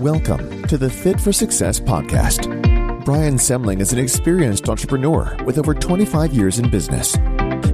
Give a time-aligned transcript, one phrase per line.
[0.00, 2.48] Welcome to the Fit for Success podcast.
[3.04, 7.14] Brian Semling is an experienced entrepreneur with over 25 years in business.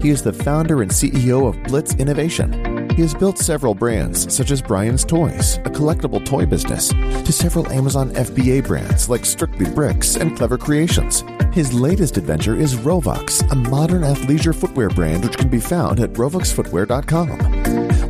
[0.02, 4.52] He is the founder and CEO of Blitz Innovation he has built several brands, such
[4.52, 10.14] as Brian's Toys, a collectible toy business, to several Amazon FBA brands like Strictly Bricks
[10.14, 11.24] and Clever Creations.
[11.52, 16.12] His latest adventure is Rovux, a modern athleisure footwear brand which can be found at
[16.12, 17.53] rovuxfootwear.com.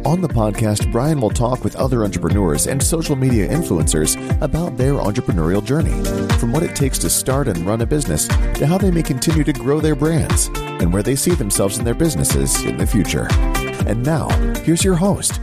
[0.05, 4.93] On the podcast, Brian will talk with other entrepreneurs and social media influencers about their
[4.95, 5.93] entrepreneurial journey,
[6.39, 9.43] from what it takes to start and run a business to how they may continue
[9.43, 13.27] to grow their brands and where they see themselves in their businesses in the future.
[13.87, 14.29] And now,
[14.61, 15.41] here's your host,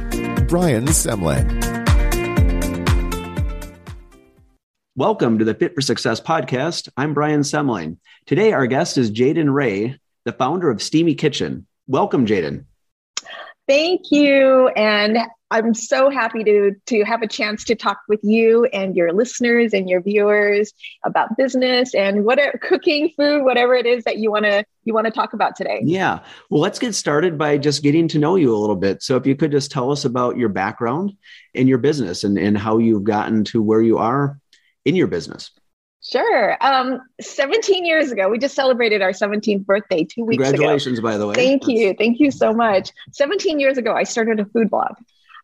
[0.48, 1.72] Brian Semling.
[4.96, 6.88] Welcome to the Fit for Success podcast.
[6.96, 7.98] I'm Brian Semling.
[8.26, 11.66] Today, our guest is Jaden Rae, the founder of Steamy Kitchen.
[11.88, 12.66] Welcome, Jaden.
[13.68, 14.68] Thank you.
[14.70, 15.18] And
[15.52, 19.74] I'm so happy to, to have a chance to talk with you and your listeners
[19.74, 20.72] and your viewers
[21.06, 25.06] about business and whatever cooking, food, whatever it is that you want to you want
[25.06, 25.82] to talk about today.
[25.84, 26.20] Yeah.
[26.50, 29.04] Well, let's get started by just getting to know you a little bit.
[29.04, 31.14] So if you could just tell us about your background
[31.54, 34.40] and your business and, and how you've gotten to where you are
[34.86, 35.52] in your business.
[36.04, 36.58] Sure.
[36.62, 40.98] Um, 17 years ago, we just celebrated our 17th birthday two weeks Congratulations, ago.
[40.98, 41.36] Congratulations, by the way.
[41.36, 41.72] Thank That's...
[41.74, 41.96] you.
[41.98, 42.92] Thank you so much.
[43.12, 44.96] 17 years ago, I started a food blog.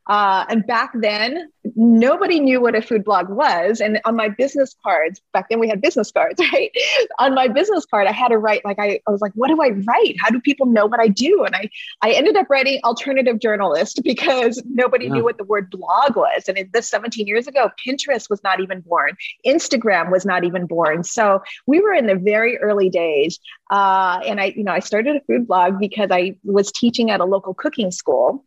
[0.08, 3.82] Uh, and back then, nobody knew what a food blog was.
[3.82, 6.72] And on my business cards, back then we had business cards, right?
[7.20, 9.62] on my business card, I had to write like I, I was like, what do
[9.62, 10.16] I write?
[10.20, 11.44] How do people know what I do?
[11.44, 11.70] And I
[12.02, 15.14] I ended up writing alternative journalist because nobody yeah.
[15.14, 16.46] knew what the word blog was.
[16.48, 19.12] And it, this 17 years ago, Pinterest was not even born.
[19.46, 21.04] Instagram was not even born.
[21.04, 23.40] So we were in the very early days.
[23.70, 27.20] Uh, and I, you know, I started a food blog because I was teaching at
[27.20, 28.46] a local cooking school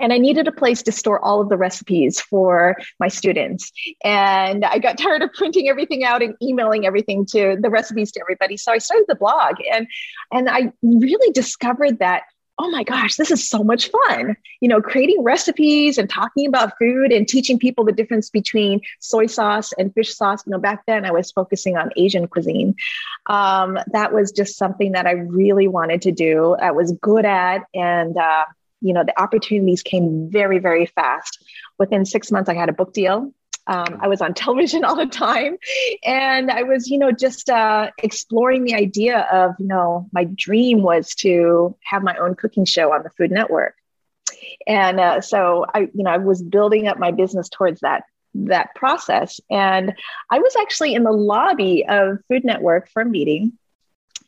[0.00, 3.72] and I needed a place to store all of the recipes for my students.
[4.04, 8.20] And I got tired of printing everything out and emailing everything to the recipes to
[8.20, 8.56] everybody.
[8.56, 9.86] So I started the blog and
[10.32, 12.22] and I really discovered that
[12.58, 14.36] oh my gosh, this is so much fun.
[14.60, 19.26] You know, creating recipes and talking about food and teaching people the difference between soy
[19.26, 20.44] sauce and fish sauce.
[20.44, 22.74] You know, back then I was focusing on Asian cuisine.
[23.26, 26.56] Um, that was just something that I really wanted to do.
[26.60, 27.62] I was good at.
[27.74, 28.44] And uh,
[28.80, 31.44] you know, the opportunities came very, very fast.
[31.78, 33.32] Within six months, I had a book deal.
[33.66, 35.58] Um, I was on television all the time,
[36.04, 40.82] and I was, you know, just uh, exploring the idea of, you know, my dream
[40.82, 43.74] was to have my own cooking show on the Food Network,
[44.66, 48.74] and uh, so I, you know, I was building up my business towards that that
[48.74, 49.40] process.
[49.50, 49.94] And
[50.30, 53.52] I was actually in the lobby of Food Network for a meeting,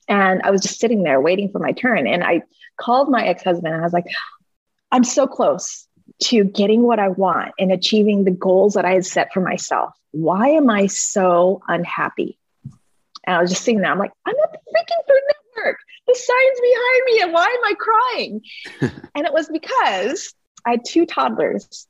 [0.08, 2.42] and I was just sitting there waiting for my turn, and I
[2.78, 4.06] called my ex husband, and I was like,
[4.92, 5.86] I'm so close
[6.24, 9.94] to getting what I want and achieving the goals that I had set for myself.
[10.12, 12.38] Why am I so unhappy?
[13.24, 13.92] And I was just sitting there.
[13.92, 15.20] I'm like, I'm at the freaking Food
[15.56, 15.76] Network.
[16.06, 18.42] The sign's behind me, and why am I crying?
[19.14, 20.34] and it was because
[20.66, 21.86] I had two toddlers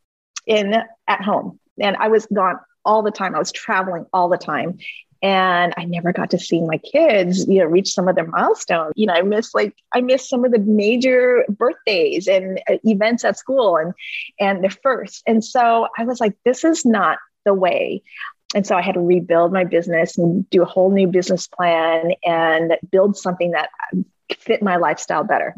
[0.46, 0.74] in
[1.08, 3.34] at home, and I was gone all the time.
[3.34, 4.78] I was traveling all the time,
[5.22, 8.92] and I never got to see my kids, you know, reach some of their milestones.
[8.96, 13.24] You know, I miss like I miss some of the major birthdays and uh, events
[13.24, 13.92] at school and
[14.38, 15.22] and the first.
[15.26, 18.02] And so I was like, this is not the way.
[18.54, 22.12] And so I had to rebuild my business and do a whole new business plan
[22.24, 23.70] and build something that
[24.38, 25.54] fit my lifestyle better.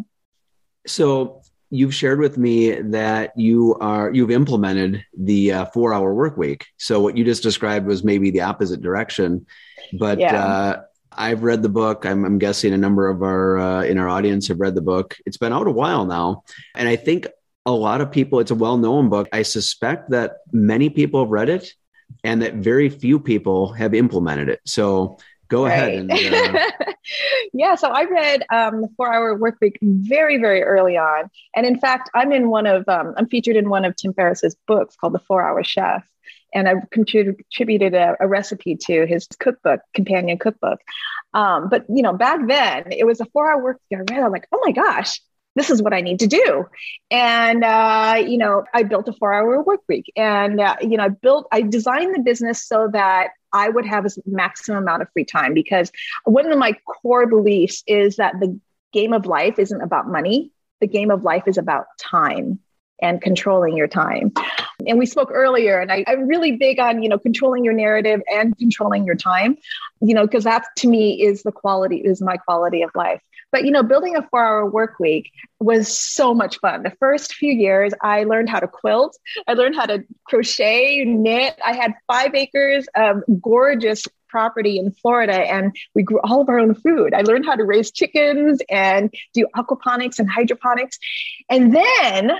[0.86, 1.40] So
[1.72, 6.66] you've shared with me that you are you've implemented the uh, four hour work week.
[6.76, 9.46] So what you just described was maybe the opposite direction
[9.92, 10.44] but yeah.
[10.44, 10.82] uh,
[11.12, 12.06] i've read the book.
[12.06, 15.16] I'm, I'm, guessing a number of our uh, in our audience have read the book.
[15.26, 17.26] It's been out a while now and i think
[17.64, 19.28] a lot of people it's a well-known book.
[19.32, 21.74] I suspect that many people have read it
[22.24, 24.60] and that very few people have implemented it.
[24.66, 25.18] So
[25.52, 25.72] go right.
[25.72, 26.92] ahead and uh...
[27.52, 31.30] yeah so i read um, the four hour work week very very early on.
[31.54, 34.56] And in fact i'm in one of um, i'm featured in one of tim ferriss's
[34.66, 36.08] books called the four hour chef.
[36.54, 40.80] And i've contributed a, a recipe to his cookbook companion cookbook.
[41.34, 44.24] Um, but you know back then it was a four hour work week i read
[44.24, 45.20] i'm like oh my gosh
[45.54, 46.66] this is what I need to do.
[47.10, 51.04] And, uh, you know, I built a four hour work week and, uh, you know,
[51.04, 55.08] I built, I designed the business so that I would have a maximum amount of
[55.12, 55.92] free time because
[56.24, 58.58] one of my core beliefs is that the
[58.92, 60.52] game of life isn't about money.
[60.80, 62.58] The game of life is about time
[63.02, 64.32] and controlling your time.
[64.86, 68.22] And we spoke earlier, and I, am really big on, you know, controlling your narrative
[68.32, 69.56] and controlling your time,
[70.00, 73.20] you know, because that to me is the quality, is my quality of life.
[73.52, 76.82] But, you know, building a four hour work week was so much fun.
[76.82, 79.16] The first few years, I learned how to quilt,
[79.46, 81.58] I learned how to crochet, knit.
[81.64, 86.58] I had five acres of gorgeous property in Florida and we grew all of our
[86.58, 87.12] own food.
[87.12, 90.98] I learned how to raise chickens and do aquaponics and hydroponics.
[91.50, 92.32] And then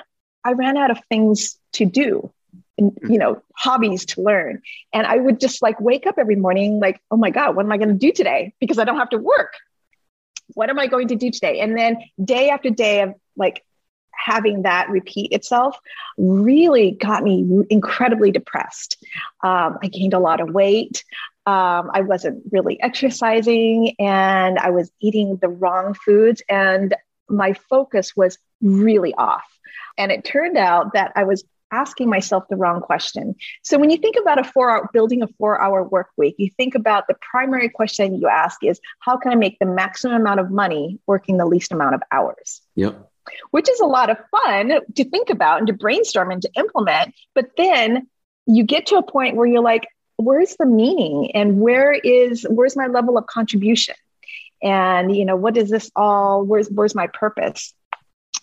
[0.45, 2.33] I ran out of things to do
[2.79, 4.61] and you know hobbies to learn
[4.93, 7.73] and i would just like wake up every morning like oh my god what am
[7.73, 9.55] i going to do today because i don't have to work
[10.55, 11.61] what am i going to do today?
[11.61, 13.65] And then day after day of like
[14.15, 15.77] having that repeat itself
[16.17, 18.97] really got me incredibly depressed.
[19.43, 21.05] Um, i gained a lot of weight.
[21.45, 26.95] Um, i wasn't really exercising and i was eating the wrong foods and
[27.33, 29.45] my focus was really off.
[29.99, 33.35] And it turned out that I was asking myself the wrong question.
[33.63, 36.51] So when you think about a four hour building a four hour work week, you
[36.57, 40.41] think about the primary question you ask is how can I make the maximum amount
[40.41, 42.61] of money working the least amount of hours?
[42.77, 43.09] Yep.
[43.51, 47.15] Which is a lot of fun to think about and to brainstorm and to implement.
[47.35, 48.09] But then
[48.47, 49.87] you get to a point where you're like,
[50.17, 53.95] where's the meaning and where is where's my level of contribution?
[54.63, 56.45] And you know, what is this all?
[56.45, 57.75] Where's where's my purpose?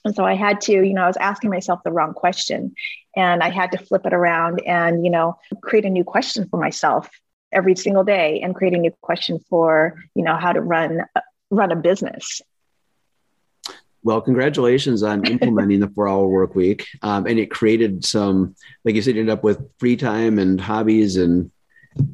[0.05, 2.73] And so I had to, you know, I was asking myself the wrong question
[3.15, 6.59] and I had to flip it around and, you know, create a new question for
[6.59, 7.09] myself
[7.51, 11.01] every single day and create a new question for, you know, how to run
[11.51, 12.41] run a business.
[14.03, 16.87] Well, congratulations on implementing the four hour work week.
[17.01, 18.55] Um, and it created some,
[18.85, 21.51] like you said, you ended up with free time and hobbies and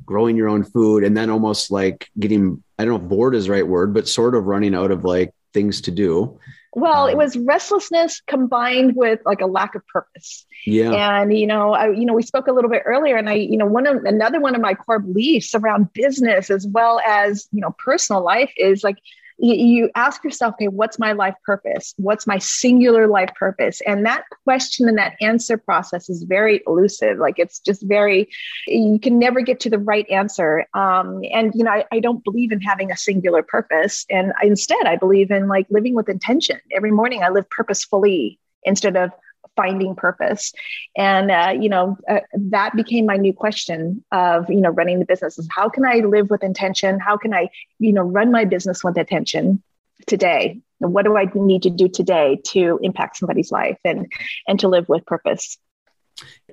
[0.04, 1.04] growing your own food.
[1.04, 4.08] And then almost like getting, I don't know if bored is the right word, but
[4.08, 6.40] sort of running out of like things to do.
[6.76, 10.46] Well, um, it was restlessness combined with like a lack of purpose.
[10.66, 11.22] Yeah.
[11.22, 13.58] And you know, I you know, we spoke a little bit earlier, and I you
[13.58, 17.62] know, one of another one of my core beliefs around business as well as you
[17.62, 18.98] know personal life is like
[19.38, 21.94] you ask yourself, okay, what's my life purpose?
[21.98, 23.82] What's my singular life purpose?
[23.86, 27.18] And that question and that answer process is very elusive.
[27.18, 28.30] Like it's just very,
[28.68, 30.66] you can never get to the right answer.
[30.74, 34.06] Um, and, you know, I, I don't believe in having a singular purpose.
[34.10, 36.60] And instead, I believe in like living with intention.
[36.74, 39.12] Every morning I live purposefully instead of
[39.56, 40.54] finding purpose.
[40.96, 45.06] And uh, you know uh, that became my new question of you know running the
[45.06, 47.00] business is how can i live with intention?
[47.00, 47.50] How can i
[47.80, 49.62] you know run my business with intention
[50.08, 50.62] today?
[50.82, 54.12] And what do i need to do today to impact somebody's life and
[54.48, 55.58] and to live with purpose?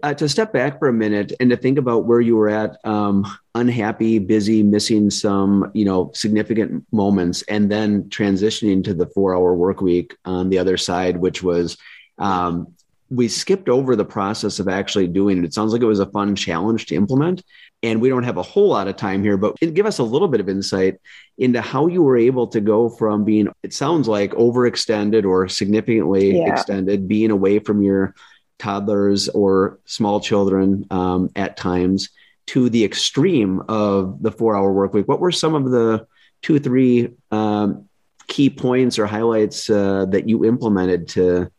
[0.02, 2.76] Uh, to step back for a minute and to think about where you were at
[2.84, 9.37] um, unhappy busy missing some you know significant moments and then transitioning to the four
[9.37, 11.76] hour work week on the other side which was
[12.19, 12.75] um,
[13.12, 15.44] we skipped over the process of actually doing it.
[15.44, 17.43] It sounds like it was a fun challenge to implement.
[17.82, 20.29] And we don't have a whole lot of time here, but give us a little
[20.29, 20.97] bit of insight
[21.37, 26.38] into how you were able to go from being, it sounds like overextended or significantly
[26.38, 26.50] yeah.
[26.50, 28.14] extended, being away from your
[28.59, 32.09] toddlers or small children um, at times
[32.47, 35.09] to the extreme of the four hour work week.
[35.09, 36.07] What were some of the
[36.40, 37.88] two, three um,
[38.26, 41.50] key points or highlights uh, that you implemented to?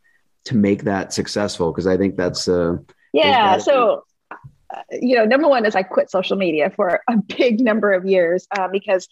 [0.45, 1.71] To make that successful?
[1.71, 2.77] Because I think that's uh,
[3.13, 3.57] yeah.
[3.57, 4.38] So uh,
[4.91, 8.47] you know, number one is I quit social media for a big number of years
[8.57, 9.07] uh, because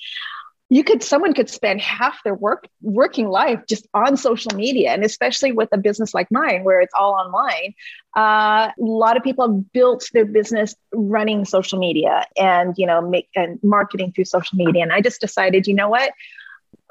[0.72, 5.04] you could someone could spend half their work working life just on social media and
[5.04, 7.76] especially with a business like mine where it's all online
[8.16, 13.02] uh, a lot of people have built their business running social media and you know
[13.02, 16.14] make and marketing through social media and i just decided you know what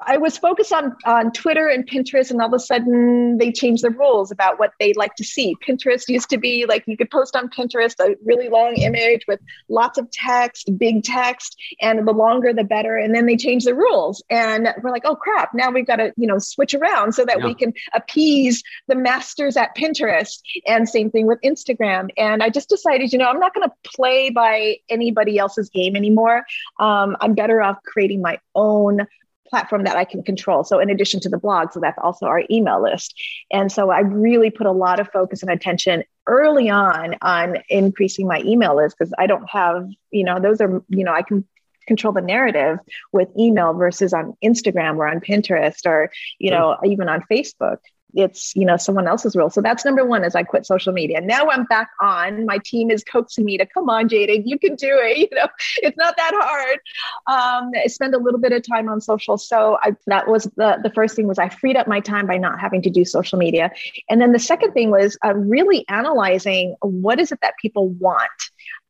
[0.06, 3.84] I was focused on on Twitter and Pinterest, and all of a sudden they changed
[3.84, 5.56] the rules about what they like to see.
[5.66, 9.40] Pinterest used to be like you could post on Pinterest a really long image with
[9.68, 12.96] lots of text, big text, and the longer the better.
[12.96, 15.54] And then they changed the rules, and we're like, oh crap!
[15.54, 17.46] Now we've got to you know switch around so that yeah.
[17.46, 20.40] we can appease the masters at Pinterest.
[20.66, 22.08] And same thing with Instagram.
[22.16, 25.96] And I just decided, you know, I'm not going to play by anybody else's game
[25.96, 26.44] anymore.
[26.78, 29.06] Um, I'm better off creating my own
[29.50, 30.64] platform that I can control.
[30.64, 33.20] So, in addition to the blog, so that's also our email list.
[33.50, 38.26] And so, I really put a lot of focus and attention early on on increasing
[38.26, 41.46] my email list because I don't have, you know, those are, you know, I can
[41.86, 42.78] control the narrative
[43.12, 47.78] with email versus on Instagram or on Pinterest or, you know, even on Facebook.
[48.14, 49.50] It's you know someone else's role.
[49.50, 51.20] So that's number one is i quit social media.
[51.20, 52.46] Now i'm back on.
[52.46, 55.48] My team is coaxing me to come on jada you can do it you know
[55.78, 56.78] it's not that hard.
[57.26, 59.38] Um, i spend a little bit of time on social.
[59.38, 62.36] So I, that was the, the first thing was i freed up my time by
[62.36, 63.70] not having to do social media.
[64.08, 68.30] And then the second thing was uh, really analyzing what is it that people want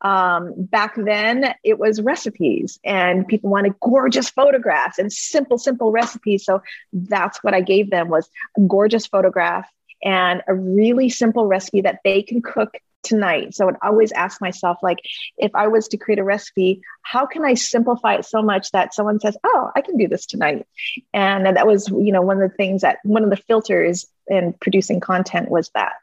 [0.01, 6.43] um, back then it was recipes and people wanted gorgeous photographs and simple simple recipes.
[6.45, 6.61] So
[6.91, 9.69] that's what i gave them was a gorgeous photograph
[10.03, 13.53] and a really simple recipe that they can cook tonight.
[13.53, 14.99] So i would always ask myself like
[15.37, 18.93] if i was to create a recipe how can i simplify it so much that
[18.93, 20.65] someone says oh i can do this tonight?
[21.13, 24.53] And that was you know one of the things that one of the filters in
[24.53, 25.93] producing content was that.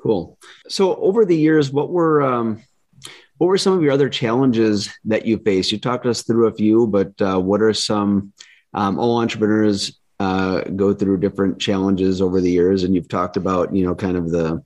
[0.00, 0.38] Cool.
[0.68, 2.62] So over the years what were um
[3.38, 5.72] what were some of your other challenges that you faced?
[5.72, 8.32] You talked us through a few, but uh, what are some?
[8.74, 13.74] Um, all entrepreneurs uh, go through different challenges over the years, and you've talked about
[13.74, 14.62] you know kind of the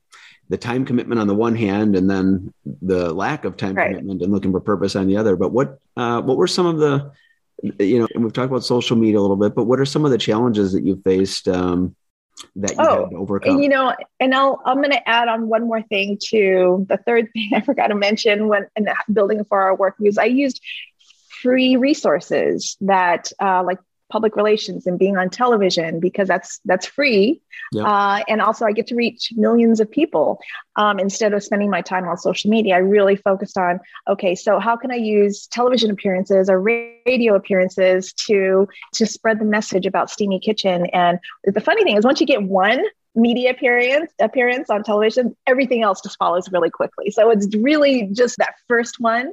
[0.48, 2.52] the time commitment on the one hand, and then
[2.82, 3.90] the lack of time right.
[3.90, 5.36] commitment and looking for purpose on the other.
[5.36, 7.12] But what uh, what were some of the
[7.78, 10.04] you know, and we've talked about social media a little bit, but what are some
[10.04, 11.94] of the challenges that you faced um,
[12.56, 13.62] that you oh, had to overcome?
[13.62, 17.28] You know, and I'll I'm going to add on one more thing to the third
[17.32, 20.60] thing I forgot to mention when in building for our work because I used
[21.42, 23.78] free resources that uh, like
[24.12, 27.40] public relations and being on television because that's that's free.
[27.72, 27.86] Yep.
[27.86, 30.38] uh, and also i get to reach millions of people
[30.76, 32.74] um, instead of spending my time on social media.
[32.74, 38.12] I really focused on okay so how can i use television appearances or radio appearances
[38.26, 40.86] to to spread the message about steamy kitchen?
[40.92, 42.82] And the funny thing is once you get one
[43.14, 47.10] media appearance appearance on television everything else just follows really quickly.
[47.10, 49.32] So it's really just that first one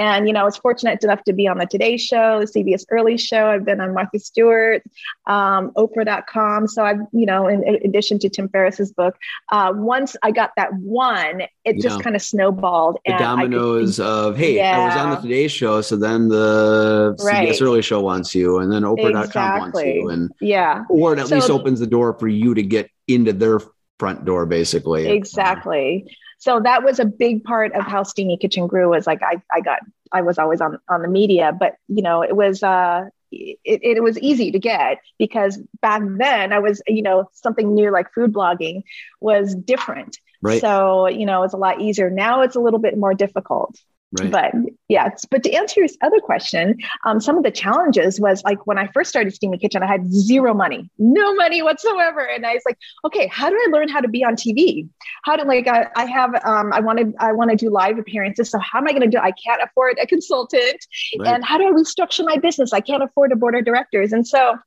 [0.00, 2.86] and, you know, I was fortunate enough to be on the Today Show, the CBS
[2.90, 3.48] Early Show.
[3.48, 4.82] I've been on Martha Stewart,
[5.26, 6.68] um, Oprah.com.
[6.68, 9.18] So I've, you know, in, in addition to Tim Ferriss's book,
[9.52, 11.82] uh, once I got that one, it yeah.
[11.82, 12.98] just kind of snowballed.
[13.04, 14.78] The dominoes could, of, hey, yeah.
[14.78, 15.82] I was on the Today Show.
[15.82, 17.50] So then the right.
[17.50, 19.60] CBS Early Show wants you, and then Oprah.com exactly.
[19.60, 20.08] wants you.
[20.08, 20.84] And, yeah.
[20.88, 23.60] Or it at so, least opens the door for you to get into their
[23.98, 25.08] front door, basically.
[25.08, 26.06] Exactly
[26.40, 29.60] so that was a big part of how steamy kitchen grew was like i, I
[29.60, 29.78] got
[30.10, 34.02] i was always on on the media but you know it was uh it, it
[34.02, 38.32] was easy to get because back then i was you know something new like food
[38.32, 38.82] blogging
[39.20, 40.18] was different.
[40.42, 40.60] Right.
[40.60, 42.10] So you know it's a lot easier.
[42.10, 43.76] Now it's a little bit more difficult
[44.18, 44.30] Right.
[44.30, 44.52] But
[44.88, 48.76] yeah, but to answer your other question, um, some of the challenges was like when
[48.76, 52.62] I first started Steamy Kitchen, I had zero money, no money whatsoever, and I was
[52.66, 54.88] like, okay, how do I learn how to be on TV?
[55.22, 58.50] How to like I, I have um, I wanted I want to do live appearances,
[58.50, 59.18] so how am I going to do?
[59.18, 60.84] I can't afford a consultant,
[61.20, 61.28] right.
[61.28, 62.72] and how do I restructure my business?
[62.72, 64.58] I can't afford a board of directors, and so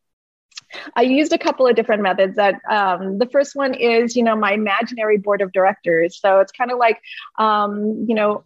[0.95, 2.35] I used a couple of different methods.
[2.35, 6.19] That um, the first one is, you know, my imaginary board of directors.
[6.19, 7.01] So it's kind of like,
[7.37, 8.43] um, you know,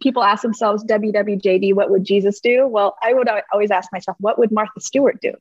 [0.00, 2.66] people ask themselves, WWJD, what would Jesus do?
[2.66, 5.32] Well, I would always ask myself, what would Martha Stewart do?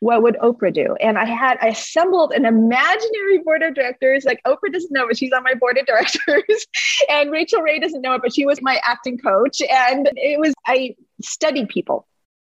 [0.00, 0.96] What would Oprah do?
[1.00, 4.24] And I had I assembled an imaginary board of directors.
[4.24, 6.66] Like Oprah doesn't know, but she's on my board of directors,
[7.08, 9.62] and Rachael Ray doesn't know it, but she was my acting coach.
[9.62, 12.06] And it was I studied people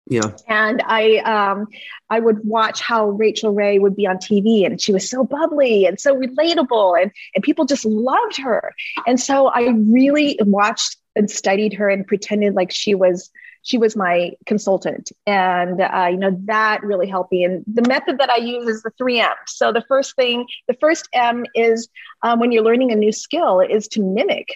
[0.08, 0.30] yeah.
[0.48, 1.68] And I um
[2.10, 5.84] I would watch how Rachael Ray would be on TV and she was so bubbly
[5.84, 8.74] and so relatable and and people just loved her.
[9.06, 13.30] And so I really watched and studied her and pretended like she was
[13.62, 18.18] she was my consultant and uh, you know that really helped me and the method
[18.18, 21.88] that i use is the three m so the first thing the first m is
[22.22, 24.46] um, when you're learning a new skill is to mimic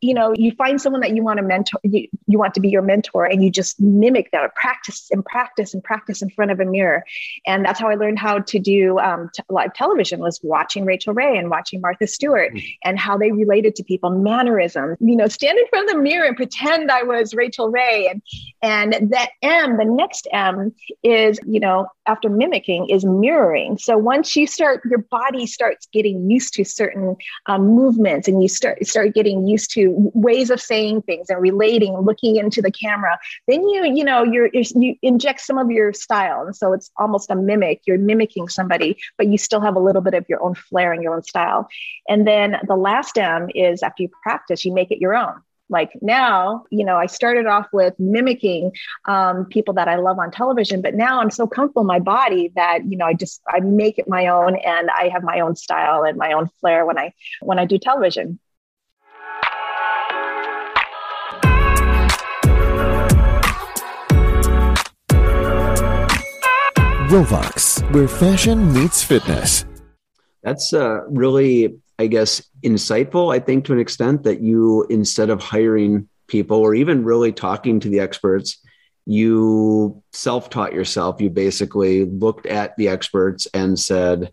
[0.00, 2.68] you know, you find someone that you want to mentor, you, you want to be
[2.68, 6.60] your mentor, and you just mimic that, practice and practice and practice in front of
[6.60, 7.04] a mirror.
[7.46, 11.14] And that's how I learned how to do um, t- live television was watching rachael
[11.14, 12.66] Ray and watching Martha Stewart mm-hmm.
[12.84, 14.96] and how they related to people, mannerisms.
[15.00, 18.08] You know, stand in front of the mirror and pretend I was rachael Ray.
[18.08, 18.22] And
[18.62, 23.78] and that M, the next M, is you know after mimicking is mirroring.
[23.78, 28.48] So once you start, your body starts getting used to certain um, movements, and you
[28.48, 33.18] start start getting used to ways of saying things and relating, looking into the camera.
[33.46, 37.30] Then you you know you're, you inject some of your style, and so it's almost
[37.30, 37.82] a mimic.
[37.86, 41.02] You're mimicking somebody, but you still have a little bit of your own flair and
[41.02, 41.68] your own style.
[42.08, 45.90] And then the last M is after you practice, you make it your own like
[46.00, 48.72] now you know i started off with mimicking
[49.06, 52.52] um, people that i love on television but now i'm so comfortable in my body
[52.54, 55.56] that you know i just i make it my own and i have my own
[55.56, 58.38] style and my own flair when i when i do television
[67.08, 69.64] Rovux, where fashion meets fitness.
[70.42, 75.42] That's uh, really, I guess, insightful, I think, to an extent that you, instead of
[75.42, 78.58] hiring people or even really talking to the experts,
[79.06, 81.22] you self taught yourself.
[81.22, 84.30] You basically looked at the experts and said,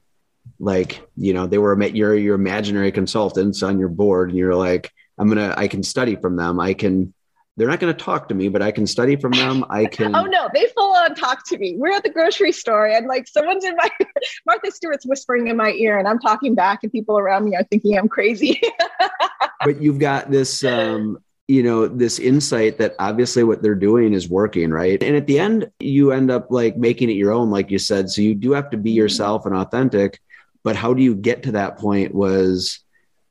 [0.59, 4.91] like, you know, they were your your imaginary consultants on your board, and you're like,
[5.17, 6.59] I'm gonna, I can study from them.
[6.59, 7.13] I can
[7.57, 9.63] they're not going to talk to me, but I can study from them.
[9.69, 10.15] I can.
[10.15, 11.75] oh no, they full on talk to me.
[11.77, 13.89] We're at the grocery store, and like someone's in my
[14.45, 17.63] Martha Stewart's whispering in my ear, and I'm talking back, and people around me are
[17.63, 18.61] thinking I'm crazy.
[19.63, 24.27] but you've got this um, you know this insight that obviously what they're doing is
[24.27, 27.69] working right and at the end you end up like making it your own like
[27.69, 28.97] you said so you do have to be mm-hmm.
[28.97, 30.19] yourself and authentic
[30.63, 32.79] but how do you get to that point was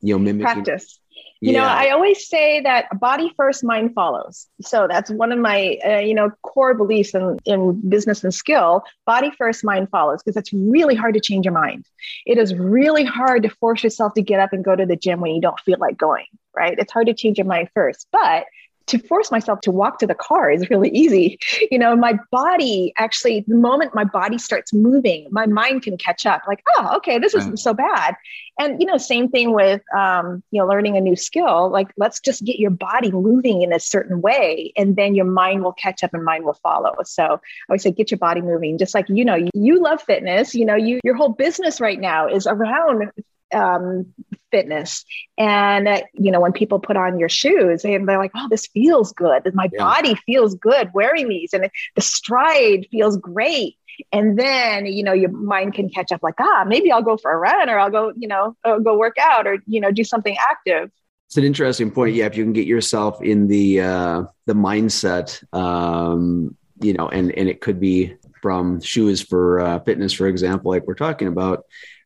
[0.01, 1.01] you know mimicking practice
[1.45, 1.61] you yeah.
[1.61, 5.99] know i always say that body first mind follows so that's one of my uh,
[5.99, 10.53] you know core beliefs in, in business and skill body first mind follows because it's
[10.53, 11.85] really hard to change your mind
[12.27, 15.21] it is really hard to force yourself to get up and go to the gym
[15.21, 16.79] when you don't feel like going right?
[16.79, 18.47] It's hard to change your mind first, but
[18.87, 21.39] to force myself to walk to the car is really easy.
[21.71, 26.27] You know, my body actually, the moment my body starts moving, my mind can catch
[26.27, 26.43] up.
[26.47, 28.15] Like, oh, okay, this isn't so bad.
[28.61, 31.71] And you know, same thing with um, you know, learning a new skill.
[31.71, 35.65] Like, let's just get your body moving in a certain way, and then your mind
[35.65, 36.95] will catch up and mind will follow.
[37.05, 37.39] So I
[37.69, 38.79] always say, get your body moving.
[38.79, 40.55] Just like you know, you, you love fitness.
[40.55, 43.11] You know, you your whole business right now is around
[43.53, 44.13] um,
[44.51, 45.05] fitness.
[45.37, 48.67] And, uh, you know, when people put on your shoes and they're like, oh, this
[48.69, 49.53] feels good.
[49.55, 49.79] My yeah.
[49.79, 51.53] body feels good wearing these.
[51.53, 53.77] And the stride feels great.
[54.13, 57.33] And then, you know, your mind can catch up like, ah, maybe I'll go for
[57.33, 60.37] a run or I'll go, you know, go work out or, you know, do something
[60.41, 60.91] active.
[61.27, 62.15] It's an interesting point.
[62.15, 62.27] Yeah.
[62.27, 67.49] If you can get yourself in the, uh, the mindset, um, you know, and, and
[67.49, 71.65] it could be from shoes for uh, fitness, for example, like we're talking about,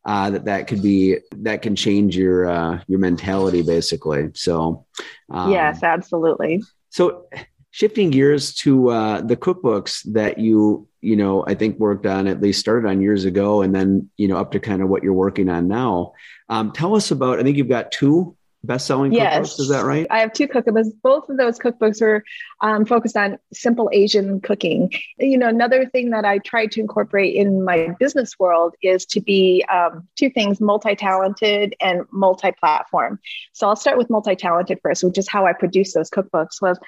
[0.09, 4.31] uh, that that could be that can change your uh, your mentality basically.
[4.33, 4.87] So
[5.29, 6.63] um, yes, absolutely.
[6.89, 7.27] So
[7.69, 12.41] shifting gears to uh, the cookbooks that you you know I think worked on at
[12.41, 15.13] least started on years ago, and then you know up to kind of what you're
[15.13, 16.13] working on now.
[16.49, 17.39] Um, tell us about.
[17.39, 19.53] I think you've got two best-selling yes.
[19.53, 19.59] cookbooks.
[19.59, 20.07] Is that right?
[20.09, 20.89] I have two cookbooks.
[21.01, 22.23] Both of those cookbooks are
[22.61, 24.91] um, focused on simple Asian cooking.
[25.17, 29.21] You know, another thing that I try to incorporate in my business world is to
[29.21, 33.19] be um, two things: multi-talented and multi-platform.
[33.53, 36.61] So I'll start with multi-talented first, which is how I produce those cookbooks.
[36.61, 36.79] Was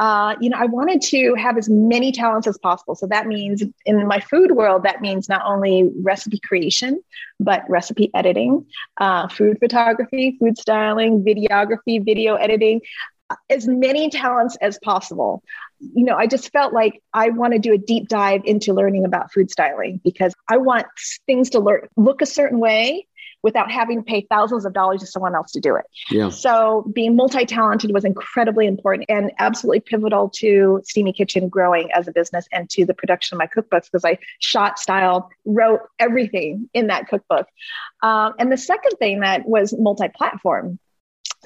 [0.00, 2.94] uh, you know, I wanted to have as many talents as possible.
[2.94, 7.02] So that means in my food world, that means not only recipe creation,
[7.38, 8.64] but recipe editing,
[8.98, 12.80] uh, food photography, food styling, videography, video editing,
[13.50, 15.42] as many talents as possible.
[15.80, 19.04] You know, I just felt like I want to do a deep dive into learning
[19.04, 20.86] about food styling because I want
[21.26, 23.06] things to learn, look a certain way
[23.42, 25.84] without having to pay thousands of dollars to someone else to do it.
[26.10, 26.28] Yeah.
[26.28, 32.12] So being multi-talented was incredibly important and absolutely pivotal to Steamy Kitchen growing as a
[32.12, 36.88] business and to the production of my cookbooks because I shot, styled, wrote everything in
[36.88, 37.46] that cookbook.
[38.02, 40.78] Um, and the second thing that was multi-platform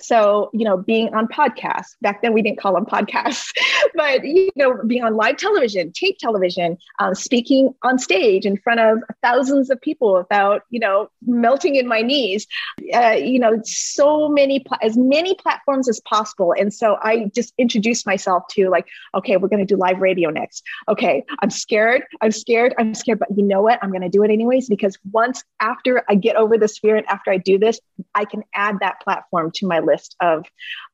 [0.01, 3.51] so, you know, being on podcasts, back then we didn't call them podcasts,
[3.95, 8.81] but, you know, being on live television, tape television, um, speaking on stage in front
[8.81, 12.47] of thousands of people without, you know, melting in my knees,
[12.95, 16.55] uh, you know, so many, as many platforms as possible.
[16.59, 20.31] And so I just introduced myself to like, okay, we're going to do live radio
[20.31, 20.65] next.
[20.89, 22.03] Okay, I'm scared.
[22.21, 22.75] I'm scared.
[22.79, 23.21] I'm scared.
[23.21, 23.79] But you know what?
[23.83, 27.07] I'm going to do it anyways because once after I get over this fear and
[27.07, 27.81] after I do this,
[28.15, 30.45] I can add that platform to my list of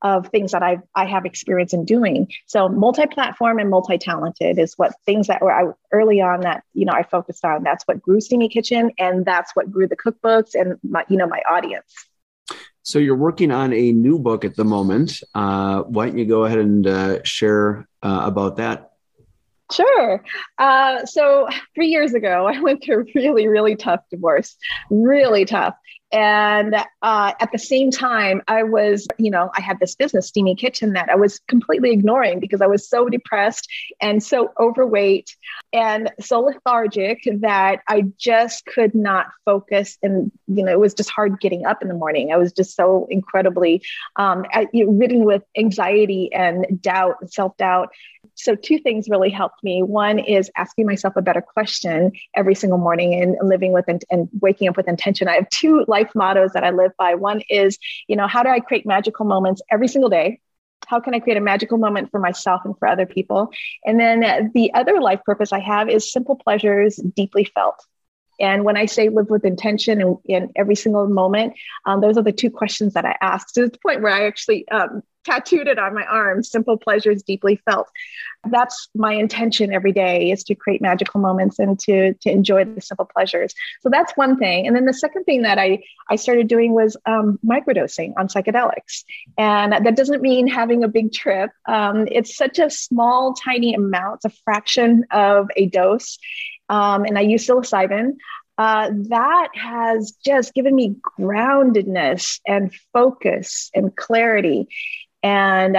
[0.03, 2.29] of things that I I have experience in doing.
[2.47, 6.93] So multi-platform and multi-talented is what things that were I, early on that you know
[6.93, 7.63] I focused on.
[7.63, 11.27] That's what grew Steamy Kitchen, and that's what grew the cookbooks and my you know
[11.27, 11.93] my audience.
[12.83, 15.23] So you're working on a new book at the moment.
[15.35, 18.90] Uh, why don't you go ahead and uh, share uh, about that?
[19.73, 20.25] Sure.
[20.59, 24.57] Uh, so three years ago, I went through a really, really tough divorce,
[24.91, 25.75] really tough.
[26.13, 30.57] And uh, at the same time, I was, you know, I had this business, Steamy
[30.57, 33.69] Kitchen, that I was completely ignoring because I was so depressed
[34.01, 35.37] and so overweight
[35.73, 39.99] and so lethargic that I just could not focus.
[40.03, 42.33] And, you know, it was just hard getting up in the morning.
[42.33, 43.81] I was just so incredibly
[44.17, 47.91] um, ridden with anxiety and doubt, self doubt.
[48.43, 49.83] So, two things really helped me.
[49.83, 54.29] One is asking myself a better question every single morning and living with and, and
[54.41, 55.29] waking up with intention.
[55.29, 57.15] I have two life mottos that I live by.
[57.15, 60.41] One is, you know, how do I create magical moments every single day?
[60.87, 63.51] How can I create a magical moment for myself and for other people?
[63.85, 67.85] And then the other life purpose I have is simple pleasures deeply felt.
[68.41, 71.55] And when I say live with intention in, in every single moment,
[71.87, 74.67] um, those are the two questions that I ask to the point where I actually
[74.69, 76.43] um, tattooed it on my arm.
[76.43, 77.89] Simple pleasures deeply felt.
[78.49, 82.81] That's my intention every day is to create magical moments and to to enjoy the
[82.81, 83.55] simple pleasures.
[83.83, 84.67] So that's one thing.
[84.67, 89.05] And then the second thing that i i started doing was um, microdosing on psychedelics.
[89.37, 91.51] And that doesn't mean having a big trip.
[91.69, 96.19] Um, it's such a small tiny amount a fraction of a dose
[96.71, 98.13] um, and i use psilocybin
[98.61, 104.69] uh, that has just given me groundedness and focus and clarity
[105.23, 105.79] and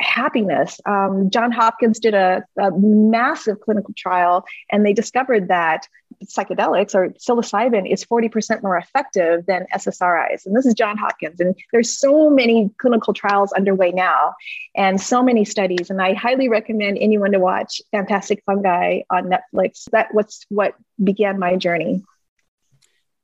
[0.00, 0.80] happiness.
[0.86, 5.86] Um, John Hopkins did a, a, massive clinical trial, and they discovered that
[6.26, 10.46] psychedelics or psilocybin is 40% more effective than SSRIs.
[10.46, 11.40] And this is John Hopkins.
[11.40, 14.34] And there's so many clinical trials underway now
[14.76, 15.90] and so many studies.
[15.90, 19.84] And I highly recommend anyone to watch Fantastic Fungi on Netflix.
[19.92, 22.02] That was what began my journey.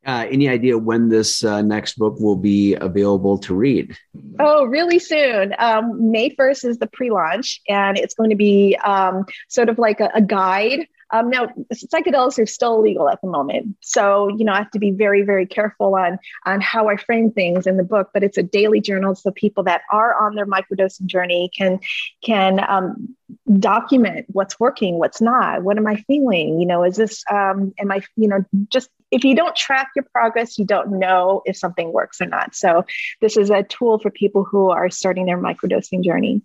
[0.07, 3.95] Uh, any idea when this uh, next book will be available to read?
[4.39, 5.55] Oh, really soon.
[5.59, 9.79] Um, May 1st is the pre launch, and it's going to be um, sort of
[9.79, 10.87] like a, a guide.
[11.11, 14.79] Um, now, psychedelics are still illegal at the moment, so you know I have to
[14.79, 18.11] be very, very careful on on how I frame things in the book.
[18.13, 21.81] But it's a daily journal, so people that are on their microdosing journey can
[22.23, 23.17] can um,
[23.59, 25.63] document what's working, what's not.
[25.63, 26.61] What am I feeling?
[26.61, 27.25] You know, is this?
[27.31, 28.03] Um, am I?
[28.17, 32.21] You know, just if you don't track your progress, you don't know if something works
[32.21, 32.55] or not.
[32.55, 32.85] So
[33.21, 36.43] this is a tool for people who are starting their microdosing journey.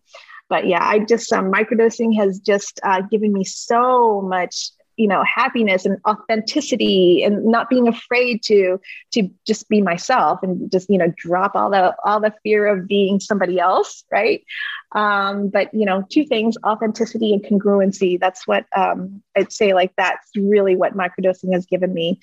[0.49, 5.23] But yeah, I just um, microdosing has just uh, given me so much you know
[5.23, 8.79] happiness and authenticity and not being afraid to
[9.11, 12.87] to just be myself and just you know drop all the all the fear of
[12.87, 14.43] being somebody else right?
[14.91, 18.19] Um, but you know two things authenticity and congruency.
[18.19, 22.19] That's what um, i'd say like that's really what microdosing has given me.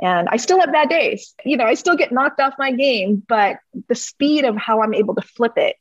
[0.00, 1.34] And I still have bad days.
[1.44, 3.58] You know, I still get knocked off my game, but
[3.88, 5.76] the speed of how I'm able to flip it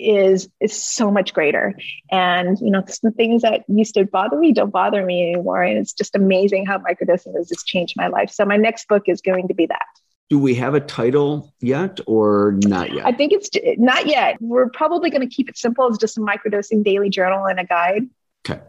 [0.00, 1.74] is is so much greater.
[2.10, 5.62] And you know, the things that used to bother me don't bother me anymore.
[5.62, 8.30] And it's just amazing how microdosing has just changed my life.
[8.30, 9.86] So my next book is going to be that.
[10.28, 13.04] Do we have a title yet or not yet?
[13.04, 14.36] I think it's not yet.
[14.40, 17.64] We're probably going to keep it simple as just a microdosing daily journal and a
[17.64, 18.02] guide.
[18.48, 18.60] Okay.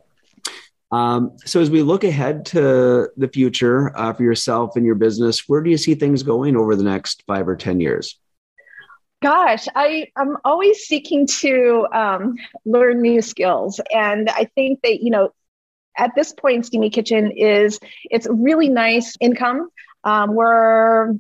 [0.92, 5.48] Um, so as we look ahead to the future uh, for yourself and your business,
[5.48, 8.20] where do you see things going over the next five or 10 years?
[9.22, 13.80] Gosh, I, I'm always seeking to um, learn new skills.
[13.94, 15.32] And I think that, you know,
[15.98, 19.70] at this point, Steamy Kitchen is, it's a really nice income.
[20.04, 21.14] Um, we're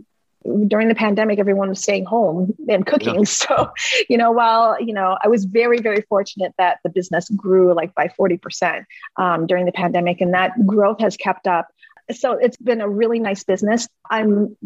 [0.67, 3.19] during the pandemic, everyone was staying home and cooking.
[3.19, 3.23] Yeah.
[3.25, 3.71] So,
[4.09, 7.93] you know, while, you know, I was very, very fortunate that the business grew like
[7.93, 8.85] by 40%
[9.17, 11.67] um, during the pandemic, and that growth has kept up.
[12.11, 13.87] So it's been a really nice business.
[14.09, 14.57] I'm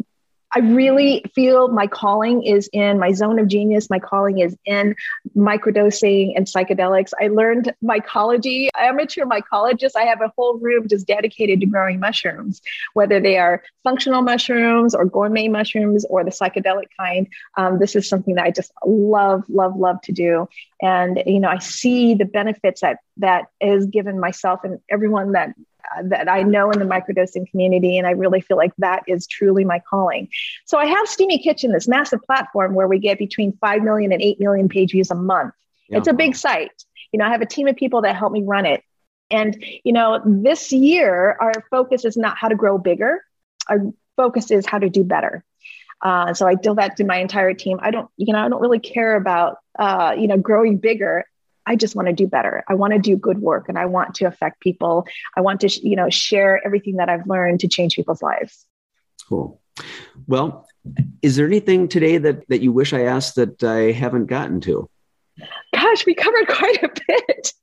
[0.55, 3.89] I really feel my calling is in my zone of genius.
[3.89, 4.95] My calling is in
[5.35, 7.11] microdosing and psychedelics.
[7.21, 9.91] I learned mycology, I am a amateur mycologist.
[9.95, 12.61] I have a whole room just dedicated to growing mushrooms,
[12.93, 17.27] whether they are functional mushrooms or gourmet mushrooms or the psychedelic kind.
[17.57, 20.47] Um, this is something that I just love, love, love to do.
[20.81, 25.53] And you know, I see the benefits that that is given myself and everyone that
[26.05, 27.97] that I know in the microdosing community.
[27.97, 30.29] And I really feel like that is truly my calling.
[30.65, 34.21] So I have Steamy Kitchen, this massive platform where we get between 5 million and
[34.21, 35.53] 8 million page views a month.
[35.89, 35.99] Yeah.
[35.99, 36.83] It's a big site.
[37.11, 38.83] You know, I have a team of people that help me run it.
[39.31, 43.23] And, you know, this year, our focus is not how to grow bigger.
[43.67, 45.43] Our focus is how to do better.
[46.01, 47.79] Uh, so I tell that to my entire team.
[47.81, 51.25] I don't, you know, I don't really care about, uh, you know, growing bigger.
[51.67, 52.63] I just want to do better.
[52.67, 55.05] I want to do good work and I want to affect people.
[55.35, 58.65] I want to, you know, share everything that I've learned to change people's lives.
[59.27, 59.59] Cool.
[60.27, 60.67] Well,
[61.21, 64.89] is there anything today that that you wish I asked that I haven't gotten to?
[65.73, 67.53] Gosh, we covered quite a bit.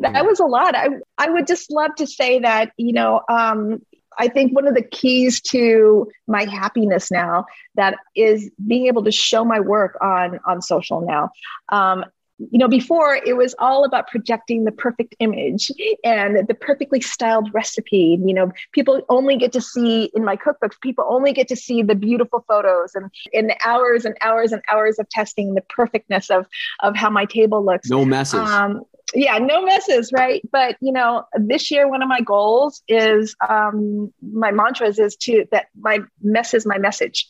[0.00, 0.74] that was a lot.
[0.74, 3.82] I I would just love to say that, you know, um,
[4.18, 9.12] I think one of the keys to my happiness now that is being able to
[9.12, 11.30] show my work on on social now.
[11.68, 12.04] Um,
[12.38, 15.70] you know, before it was all about projecting the perfect image
[16.04, 18.18] and the perfectly styled recipe.
[18.22, 21.82] You know, people only get to see in my cookbooks, people only get to see
[21.82, 26.46] the beautiful photos and in hours and hours and hours of testing the perfectness of
[26.80, 27.88] of how my table looks.
[27.88, 28.40] No messes.
[28.40, 28.82] Um,
[29.14, 30.42] yeah, no messes, right?
[30.52, 35.46] But you know, this year one of my goals is um, my mantras is to
[35.52, 37.28] that my mess is my message.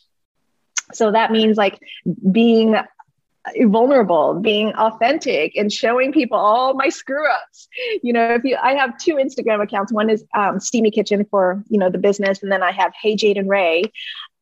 [0.93, 1.79] So that means like
[2.31, 2.75] being
[3.65, 7.67] vulnerable, being authentic, and showing people all my screw ups.
[8.03, 9.91] You know, if you, I have two Instagram accounts.
[9.91, 13.15] One is um, Steamy Kitchen for you know the business, and then I have Hey
[13.15, 13.83] Jaden Rae,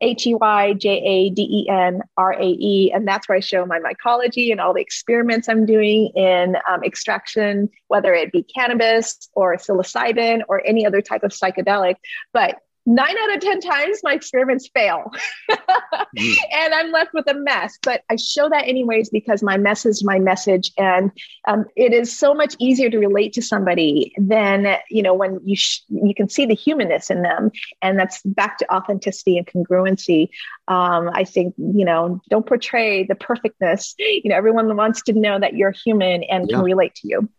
[0.01, 3.41] H E Y J A D E N R A E, and that's where I
[3.41, 8.43] show my mycology and all the experiments I'm doing in um, extraction, whether it be
[8.43, 11.95] cannabis or psilocybin or any other type of psychedelic.
[12.33, 15.11] But nine out of 10 times my experiments fail
[15.49, 16.35] mm.
[16.51, 17.77] and I'm left with a mess.
[17.81, 21.11] But I show that anyways because my mess is my message, and
[21.47, 25.55] um, it is so much easier to relate to somebody than, you know, when you,
[25.55, 27.51] sh- you can see the humanness in them.
[27.81, 30.29] And that's back to authenticity and congruency.
[30.67, 33.95] Um, I think, you know, don't portray the perfectness.
[33.97, 36.57] You know, everyone wants to know that you're human and yeah.
[36.57, 37.29] can relate to you.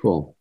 [0.00, 0.36] Cool.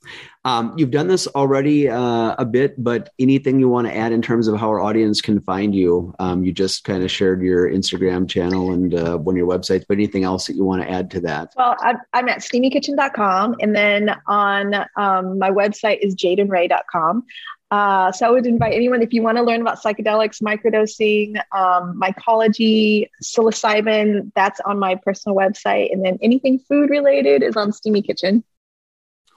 [0.46, 4.22] Um, you've done this already uh, a bit, but anything you want to add in
[4.22, 6.14] terms of how our audience can find you?
[6.20, 9.84] Um, you just kind of shared your Instagram channel and uh, one of your websites,
[9.88, 11.54] but anything else that you want to add to that?
[11.58, 11.76] Well,
[12.14, 13.58] I'm, at steamykitchen.com.
[13.60, 17.26] And then on um, my website is jadenrae.com.
[17.72, 22.00] Uh, so I would invite anyone if you want to learn about psychedelics, microdosing, um,
[22.02, 25.92] mycology, psilocybin, that's on my personal website.
[25.92, 28.44] And then anything food related is on Steamy Kitchen.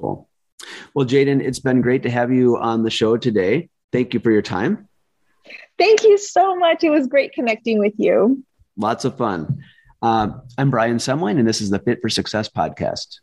[0.03, 0.29] Cool.
[0.95, 3.69] Well, Jaden, it's been great to have you on the show today.
[3.93, 4.89] Thank you for your time.
[5.79, 6.83] Thank you so much.
[6.83, 8.45] It was great connecting with you.
[8.77, 9.63] Lots of fun.
[10.01, 13.21] Uh, I'm Brian Semling, and this is the Fit for Success podcast.